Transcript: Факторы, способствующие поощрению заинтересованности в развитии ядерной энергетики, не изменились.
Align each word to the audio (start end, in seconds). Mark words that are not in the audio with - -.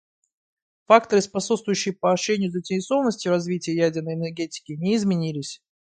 Факторы, 0.87 1.21
способствующие 1.21 1.93
поощрению 1.93 2.49
заинтересованности 2.49 3.27
в 3.27 3.31
развитии 3.33 3.69
ядерной 3.75 4.15
энергетики, 4.15 4.71
не 4.71 4.95
изменились. 4.95 5.61